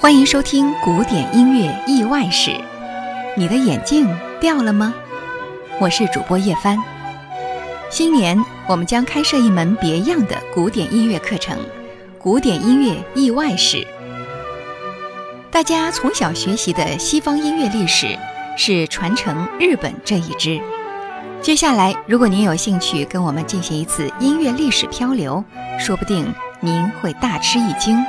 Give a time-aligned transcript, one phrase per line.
[0.00, 2.58] 欢迎收听古典音乐意外史。
[3.36, 4.08] 你的眼镜
[4.40, 4.94] 掉了吗？
[5.78, 6.78] 我是主播叶帆。
[7.90, 11.58] 新年我们将开设一门别样的古典音乐课程——
[12.18, 13.86] 古典音乐意外史。
[15.50, 18.18] 大家从小学习的西方音乐历史
[18.56, 20.58] 是传承日本这一支。
[21.42, 25.44] 接下来，如果您有兴趣跟我们进行一次音乐历史漂流，
[25.78, 28.02] 说不定您会大吃一惊。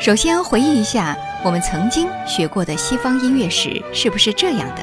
[0.00, 4.82] 首先回忆一下我们曾经学过的西方音乐史是不是这样的？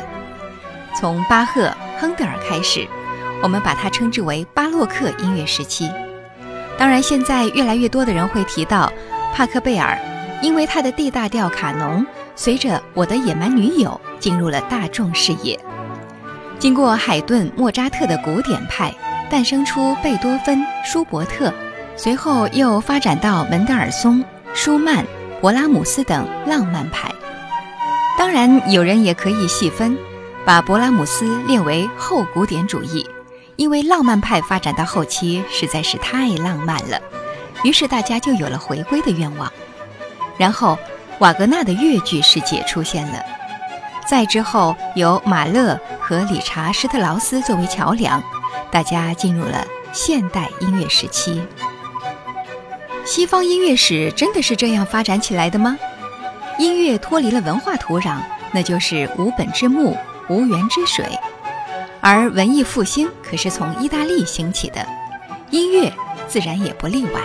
[0.96, 2.88] 从巴赫、亨德尔开始，
[3.42, 5.90] 我们把它称之为巴洛克音乐时期。
[6.78, 8.94] 当然，现在越来越多的人会提到
[9.34, 9.98] 帕克贝尔，
[10.44, 15.60] 因为他的 D 大调卡农随着《我的野蛮女友》进入了大众视野。
[16.60, 18.94] 经过海顿、莫扎特的古典派，
[19.32, 21.52] 诞生出贝多芬、舒伯特，
[21.96, 24.24] 随后又发展到门德尔松。
[24.58, 25.06] 舒曼、
[25.40, 27.14] 勃拉姆斯等浪漫派，
[28.18, 29.96] 当然有人也可以细分，
[30.44, 33.08] 把勃拉姆斯列为后古典主义，
[33.56, 37.00] 因为浪漫派发展到后期实在是太浪漫了，
[37.64, 39.54] 于是大家就有了回归的愿望。
[40.40, 40.76] 然后
[41.20, 43.22] 瓦格纳的越剧世界出现了，
[44.10, 48.24] 再之后由马勒和理查施特劳斯作为桥梁，
[48.72, 51.44] 大家进入了现代音乐时期。
[53.08, 55.80] 西方音乐史真的是这样发展起来的吗？
[56.60, 58.18] 音乐脱离了文化土壤，
[58.52, 59.96] 那就是无本之木，
[60.28, 61.06] 无源之水。
[62.02, 64.86] 而文艺复兴可是从意大利兴起的，
[65.52, 65.90] 音乐
[66.28, 67.22] 自然也不例外。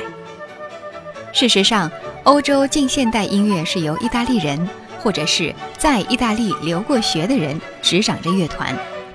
[1.33, 1.91] 事实上，
[2.23, 4.69] 欧洲近现代音乐是由意大利人
[5.03, 8.73] 或者是在意大利留过学的人执掌着乐团，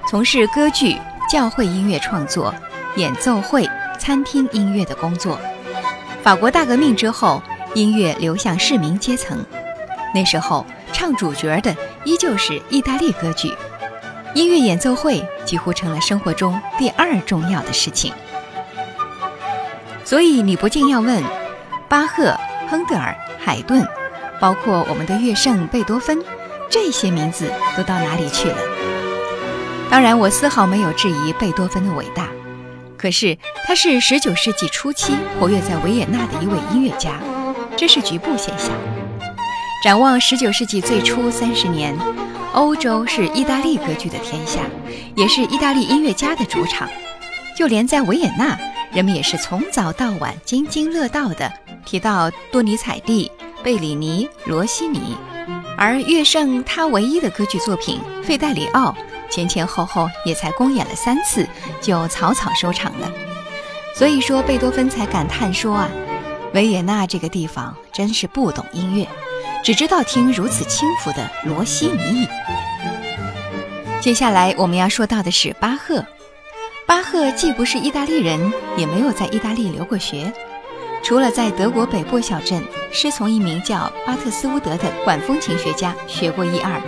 [0.10, 0.98] 从事歌剧、
[1.32, 2.54] 教会音乐创作、
[2.98, 3.66] 演奏会、
[3.98, 5.40] 餐厅音乐的工作。
[6.28, 7.42] 法国大革命之后，
[7.74, 9.46] 音乐流向市民阶层。
[10.14, 11.74] 那时候唱主角的
[12.04, 13.56] 依旧是意大利歌剧，
[14.34, 18.12] 音乐演奏会几乎成了生活中第二重要的事情。
[20.04, 21.24] 所以你不禁要问：
[21.88, 22.38] 巴赫、
[22.70, 23.88] 亨德尔、海顿，
[24.38, 26.22] 包括我们的乐圣贝多芬，
[26.70, 28.58] 这些名字都到哪里去了？
[29.90, 32.28] 当然，我丝毫没有质疑贝多芬的伟大。
[32.98, 37.20] 可是他是19世纪初期活跃在维也纳的一位音乐家，
[37.76, 38.72] 这是局部现象。
[39.84, 41.96] 展望19世纪最初三十年，
[42.54, 44.62] 欧洲是意大利歌剧的天下，
[45.16, 46.90] 也是意大利音乐家的主场。
[47.56, 48.58] 就连在维也纳，
[48.92, 51.52] 人们也是从早到晚津津乐道的
[51.86, 53.32] 提到多尼采蒂、
[53.64, 55.16] 贝里尼、罗西尼，
[55.78, 58.92] 而乐圣他唯一的歌剧作品《费戴里奥》。
[59.30, 61.48] 前前后后也才公演了三次，
[61.82, 63.12] 就草草收场了。
[63.96, 65.90] 所以说，贝多芬才感叹说啊
[66.54, 69.08] ：“维也纳这个地方真是不懂音乐，
[69.64, 72.28] 只知道听如此轻浮的罗西尼。”
[74.00, 76.06] 接下来我们要说到的是巴赫。
[76.86, 80.32] 巴赫既不是意大利人，也没有在意大利留过学，
[81.04, 82.64] 除了在德国北部小镇
[82.94, 86.80] 师从一名叫巴特斯乌德的管风琴学家学过一二。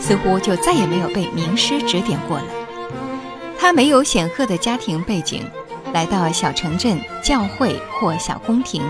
[0.00, 2.44] 似乎就再也没有被名师指点过了。
[3.58, 5.44] 他没有显赫的家庭背景，
[5.92, 8.82] 来到小城镇教会或小宫廷，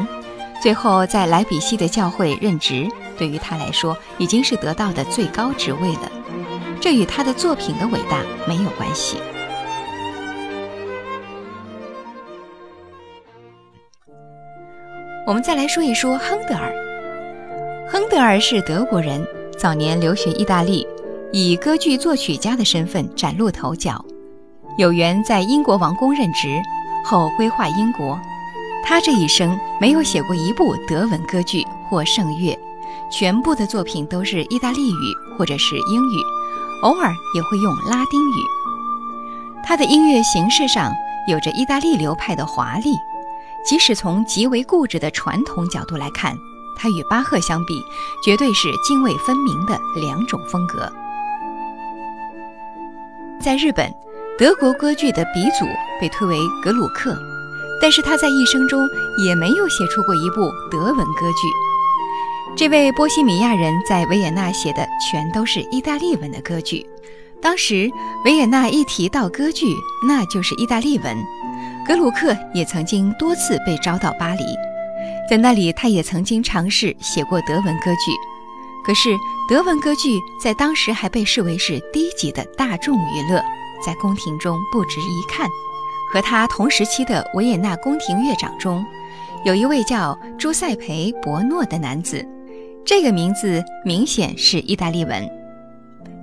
[0.63, 2.89] 最后在莱比锡的教会任职，
[3.19, 6.11] 对于他来说已经是得到的最高职位了。
[6.81, 9.19] 这与他的作品的伟大没有关系。
[15.27, 16.73] 我们再来说一说亨德尔。
[17.93, 19.27] 亨德尔是德国人，
[19.59, 20.87] 早年留学意大利。
[21.33, 24.05] 以歌剧作曲家的身份崭露头角，
[24.77, 26.61] 有缘在英国王宫任职，
[27.05, 28.19] 后归化英国。
[28.83, 32.59] 他这一生没有写过一部德文歌剧或圣乐，
[33.13, 36.17] 全部的作品都是意大利语或者是英语，
[36.83, 38.35] 偶尔也会用拉丁语。
[39.63, 40.93] 他的音乐形式上
[41.29, 42.91] 有着意大利流派的华丽，
[43.65, 46.37] 即使从极为固执的传统角度来看，
[46.77, 47.81] 他与巴赫相比，
[48.25, 50.93] 绝对是泾渭分明的两种风格。
[53.43, 53.91] 在日本，
[54.39, 55.65] 德国歌剧的鼻祖
[55.99, 57.17] 被推为格鲁克。
[57.81, 61.49] 但是他在一生中也没有写出过一部德文歌剧。
[62.55, 66.85] 这位波西米亚人在维也纳写的全都是意大利文的歌剧。
[67.41, 67.91] 当时
[68.27, 69.75] 维也纳一提到歌剧，
[70.07, 71.17] 那就是意大利文。
[71.87, 74.45] 格鲁克也曾经多次被招到巴黎，
[75.31, 78.13] 在那里他也曾经尝试写过德文歌剧。
[78.85, 79.17] 可是
[79.49, 83.43] 德文歌剧在当时还被视为是低级的大众娱乐，
[83.85, 85.49] 在宫廷中不值一看。
[86.13, 88.85] 和他同时期的维也纳宫廷乐长中，
[89.45, 92.27] 有一位叫朱塞培·博诺的男子，
[92.85, 95.31] 这个名字明显是意大利文。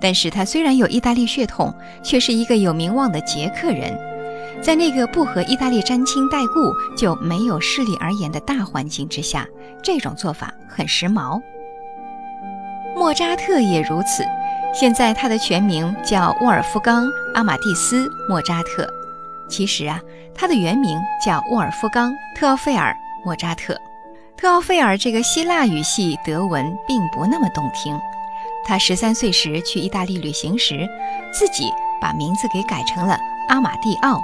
[0.02, 3.98] 但是他虽然有意大利血统，却是一个有名望的捷克人，
[4.62, 9.48] 在那个不和意大利沾亲带故就没有势力而言的大环境之下，
[9.82, 11.42] 这种做法很时髦。
[12.98, 14.26] 莫扎特也如此，
[14.74, 17.06] 现在他的全名叫沃尔夫冈·
[17.36, 18.92] 阿马蒂斯·莫扎特，
[19.48, 20.02] 其实啊，
[20.34, 22.92] 他的原名叫沃尔夫冈·特奥费尔·
[23.24, 23.80] 莫扎特。
[24.36, 27.96] 特奥费尔这个希腊语系德文并不那么动听。
[28.66, 30.88] 他十三岁时去意大利旅行时，
[31.32, 31.72] 自己
[32.02, 33.16] 把名字给改成了
[33.48, 34.20] 阿马蒂奥。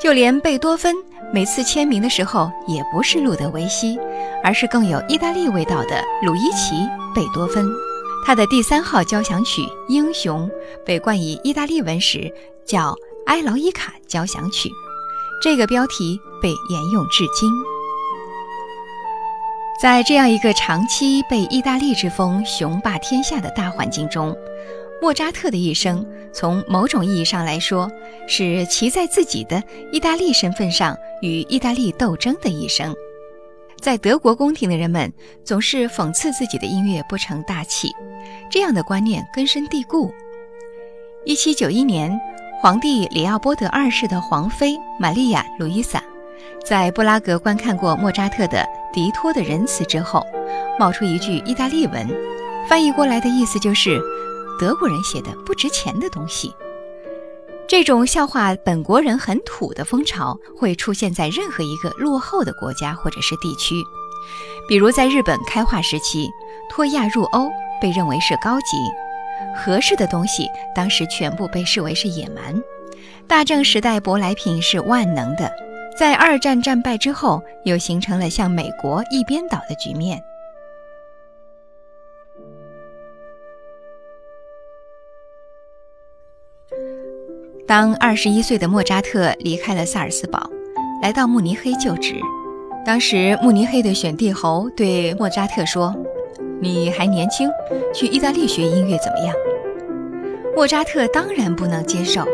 [0.00, 0.92] 就连贝多芬
[1.32, 3.96] 每次签名的时候，也不是路德维希，
[4.42, 6.74] 而是更有意大利味道的鲁伊奇·
[7.14, 7.64] 贝多芬。
[8.24, 10.48] 他的第三号交响曲《英雄》
[10.84, 12.32] 被冠以意大利文时
[12.64, 12.94] 叫
[13.26, 14.70] 埃劳伊卡交响曲，
[15.42, 17.50] 这个标题被沿用至今。
[19.80, 24.36] 在这样一个长期被意大利之风雄霸天下的大环境中，
[25.00, 27.90] 莫扎特的一生，从某种意义上来说，
[28.28, 29.60] 是骑在自己的
[29.90, 32.94] 意大利身份上与意大利斗争的一生。
[33.82, 35.12] 在德国宫廷的人们
[35.44, 37.90] 总是讽刺自己的音乐不成大器，
[38.48, 40.14] 这样的观念根深蒂固。
[41.24, 42.16] 一七九一年，
[42.60, 46.00] 皇帝里奥波德二世的皇妃玛丽亚·路易萨，
[46.64, 48.64] 在布拉格观看过莫扎特的。
[48.92, 50.24] 迪托的仁慈之后，
[50.78, 52.06] 冒出一句意大利文，
[52.68, 53.98] 翻译过来的意思就是
[54.60, 56.54] “德国人写的不值钱的东西”。
[57.72, 63.82] 这种笑话本国人很土的风潮会出现在任何一个落后的国家或者是地区，
[64.68, 66.28] 比如在日本开化时期，
[66.68, 68.76] 脱亚入欧被认为是高级、
[69.56, 72.60] 合适的东西，当时全部被视为是野蛮；
[73.26, 75.50] 大正时代舶来品是万能的。
[75.98, 80.22] 在二战战败之后，又形成了向美国一边倒的局面。
[87.72, 90.46] 当二十一岁的莫扎特离开了萨尔斯堡，
[91.00, 92.16] 来到慕尼黑就职，
[92.84, 95.96] 当时慕尼黑的选帝侯对莫扎特说
[96.60, 97.48] ：“你还年轻，
[97.94, 99.34] 去意大利学音乐怎么样？”
[100.54, 102.26] 莫扎特当然不能接受。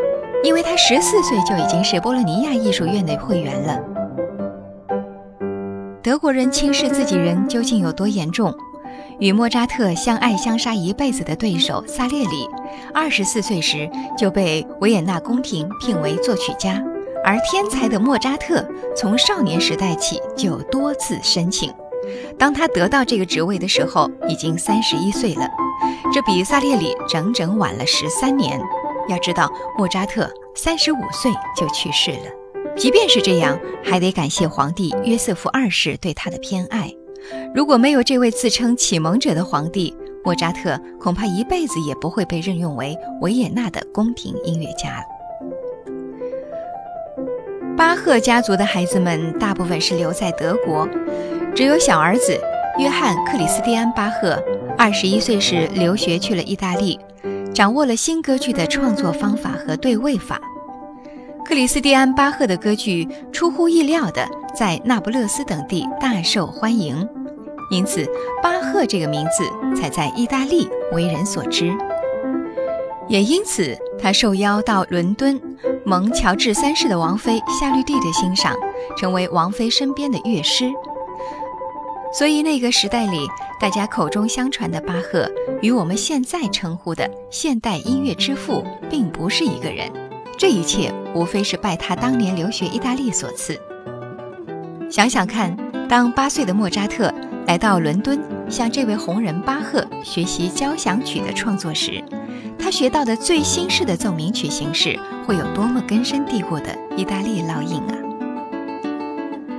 [0.43, 3.79] 因为他十四岁就已经是波洛尼亚艺术院的会员了。
[6.03, 8.53] 德国人轻视自己人究竟有多严重？
[9.21, 12.49] 与莫扎特相爱相杀一辈子的对手萨列里，
[12.93, 16.83] 二十四岁时就被维也纳宫廷聘为作曲家，
[17.25, 18.67] 而天才的莫扎特
[18.97, 21.73] 从少年时代起就多次申请。
[22.39, 25.49] 当他得到这个职位的时候，已经三十一岁了，
[26.13, 28.61] 这比萨列里整整晚了十三年。
[29.09, 32.73] 要知道，莫扎特三十五岁就去世了。
[32.77, 36.93] 即便是这样，还得感谢皇帝约瑟夫二世对他的偏爱。
[37.55, 39.95] 如果没有这位自称启蒙者的皇帝，
[40.25, 45.03] 莫扎特恐怕一辈子也不会被任用为维也纳的宫廷音乐家。
[47.77, 50.89] 巴赫家族的孩子们大部分是留在德国，
[51.55, 52.39] 只有小儿子
[52.79, 54.43] 约翰·克里斯蒂安·巴赫，
[54.77, 56.99] 二十一岁时留学去了意大利。
[57.55, 60.41] 掌握了新歌剧的创作方法和对位法，
[61.45, 67.09] 克里斯蒂安·巴赫的歌剧出乎意料的在那不勒斯等地大受欢迎，
[67.71, 68.07] 因此
[68.43, 71.73] 巴赫这个名字才在意大利为人所知。
[73.09, 75.41] 也因此，他受邀到伦敦，
[75.85, 78.55] 蒙乔治三世的王妃夏绿蒂的欣赏，
[78.99, 80.71] 成为王妃身边的乐师。
[82.13, 83.27] 所以那个时代里，
[83.61, 85.31] 大家口中相传的巴赫，
[85.63, 89.91] 与我们现在称呼的现代音乐之父，并不是一个人。
[90.37, 93.59] 这一切无非是拜他当年留学意大利所赐。
[94.91, 95.57] 想想看，
[95.89, 97.13] 当八岁的莫扎特
[97.49, 102.05] 来到伦敦，向这位红人巴赫学习交响曲的创作时，
[102.59, 107.97] 他学到的最新式的奏鸣曲形式，会有多么根深蒂固的意大利烙印啊！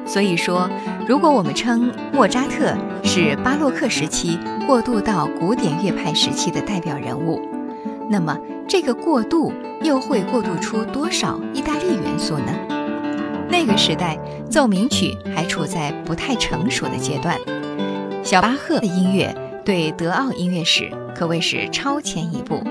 [0.05, 0.69] 所以说，
[1.07, 7.41] 如果我们称莫扎特是巴洛克时期过渡到古典乐派时期的代表人物，
[8.07, 12.53] 那么这个过渡又会过渡出多少意大利元素呢？
[13.49, 14.15] 那个时代
[14.47, 17.35] 奏鸣曲还处在不太成熟的阶段。
[18.29, 22.61] 小巴赫的音乐对德奥音乐史可谓是超前一步，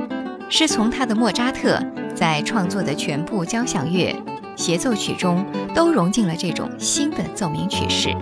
[0.49, 1.83] 是从他的莫扎特
[2.15, 4.15] 在创作的全部交响乐
[4.55, 8.17] 协奏曲中都融进了这种新的奏鸣曲式。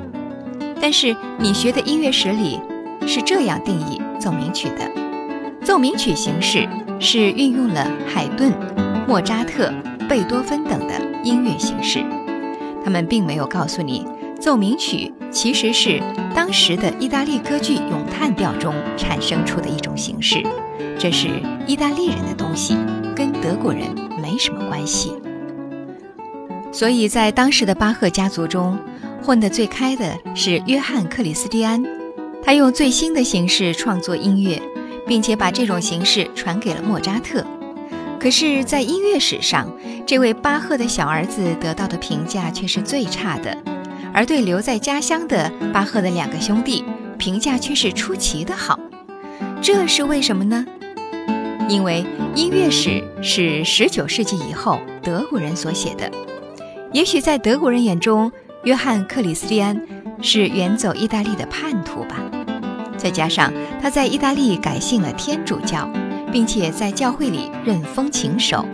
[0.80, 2.58] 但是你学的音乐史里
[3.06, 4.90] 是这样定义奏鸣曲的：
[5.62, 6.66] 奏鸣曲形式
[6.98, 8.50] 是运用了海顿、
[9.06, 9.70] 莫扎特、
[10.08, 12.02] 贝多芬等的音乐形式。
[12.82, 14.06] 他们并没有告诉你，
[14.46, 16.00] 奏鸣曲其实是
[16.32, 20.40] 当时的意大利歌剧咏叹调中产生出的一种形式，
[20.96, 21.26] 这是
[21.66, 22.76] 意大利人的东西，
[23.16, 23.82] 跟德国人
[24.22, 25.12] 没什么关系。
[26.70, 28.78] 所以在当时的巴赫家族中，
[29.20, 31.84] 混得最开的是约翰·克里斯蒂安，
[32.40, 34.62] 他用最新的形式创作音乐，
[35.08, 37.44] 并且把这种形式传给了莫扎特。
[38.20, 39.68] 可是，在音乐史上，
[40.06, 43.58] 这位巴赫的小儿子得到的评价却是最差的，
[44.16, 46.82] 而对留在家乡的巴赫的两个兄弟，
[47.18, 48.80] 评价却是出奇的好。
[49.61, 50.64] 这是为什么呢？
[51.68, 52.02] 因为
[52.35, 56.11] 音乐史是19世纪以后德国人所写的，
[56.94, 58.32] 也许在德国人眼中，
[58.64, 59.78] 约翰·克里斯蒂安
[60.23, 62.16] 是远走意大利的叛徒吧。
[62.96, 65.87] 再加上他在意大利改信了天主教。
[66.32, 68.66] 并且在教会里任风琴手，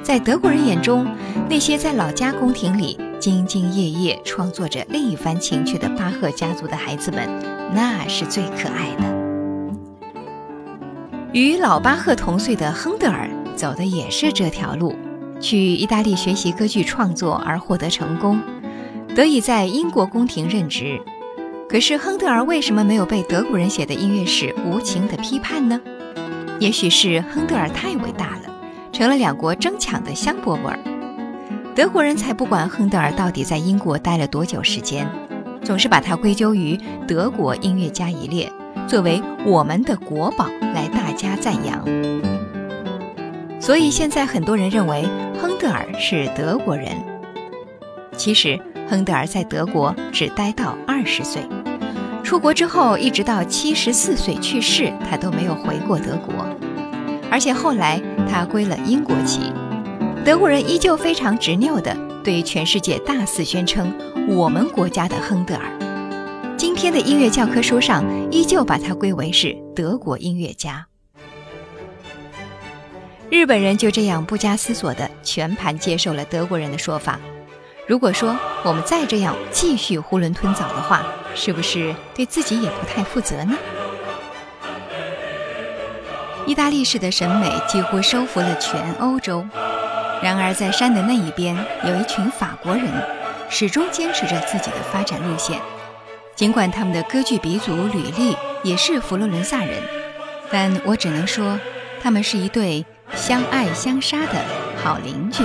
[0.00, 1.04] 在德国人眼中，
[1.48, 7.28] 那些在老家宫廷里兢兢业业创作着另一番情趣的巴赫家族的孩子们，
[7.74, 9.20] 那是最可爱的。
[11.32, 14.94] 与老巴赫同岁的亨德尔走的也是这条路，
[15.38, 18.40] 去意大利学习歌剧创作而获得成功，
[19.14, 20.98] 得以在英国宫廷任职。
[21.68, 25.78] 可是亨德尔为什么没有被德国人写的音乐史无情的批判呢？
[26.58, 28.52] 也许是亨德尔太伟大了，
[28.92, 30.78] 成了两国争抢的香饽饽儿。
[31.80, 35.08] 德国人才不管亨德尔到底在英国待了多久时间，
[35.64, 38.52] 总是把他归咎于德国音乐家一列，
[38.86, 40.44] 作为我们的国宝
[40.74, 41.82] 来大加赞扬。
[43.58, 45.08] 所以现在很多人认为
[45.40, 46.88] 亨德尔是德国人。
[48.14, 51.40] 其实亨德尔在德国只待到二十岁。
[52.22, 56.46] 出国之后，一直到七十四岁去世，他都没有回过德国。
[57.30, 57.98] 而且后来
[58.30, 59.50] 他归了英国籍，
[60.22, 63.90] 德国人依旧非常执拗地对全世界大肆宣称
[64.28, 66.56] 我们国家的亨德尔。
[66.58, 70.86] 今天的音乐教科书上依旧把他归为是德国音乐家。
[73.30, 77.18] 日本人就这样不加思索地全盘接受了德国人的说法。
[77.86, 81.02] 如果说我们再这样继续囫囵吞枣的话，
[81.34, 83.56] 是不是对自己也不太负责呢？
[86.46, 89.46] 意大利式的审美几乎收服了全欧洲，
[90.22, 92.86] 然而在山的那一边，有一群法国人，
[93.48, 95.58] 始终坚持着自己的发展路线。
[96.36, 99.82] 尽管他们的歌剧鼻祖吕利也是佛罗伦萨人，
[100.50, 101.58] 但我只能说，
[102.02, 102.84] 他们是一对
[103.14, 104.44] 相爱相杀的
[104.82, 105.44] 好邻居。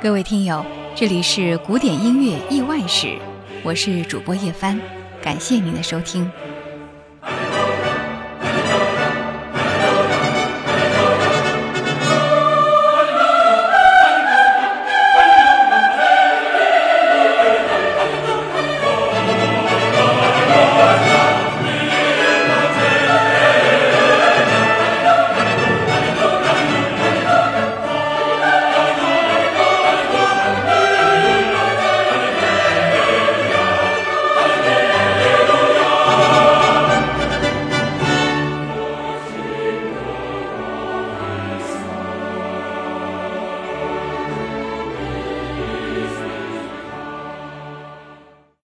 [0.00, 0.64] 各位听友，
[0.94, 3.18] 这里是古典音乐意外史，
[3.62, 4.80] 我是主播叶帆，
[5.22, 6.30] 感谢您的收听。